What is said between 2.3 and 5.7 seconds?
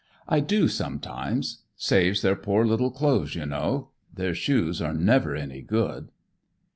poor little clothes, you know. Their shoes are never any